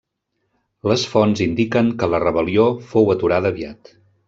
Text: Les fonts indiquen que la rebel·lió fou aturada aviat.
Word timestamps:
Les 0.91 1.03
fonts 1.11 1.43
indiquen 1.45 1.93
que 2.01 2.11
la 2.15 2.23
rebel·lió 2.25 2.67
fou 2.95 3.15
aturada 3.17 3.55
aviat. 3.55 3.97